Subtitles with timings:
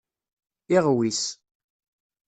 [0.75, 1.23] Iɣwis.